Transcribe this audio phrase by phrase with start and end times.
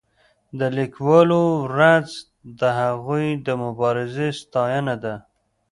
[0.59, 2.07] د لیکوالو ورځ
[2.59, 5.15] د هغوی د مبارزې ستاینه ده.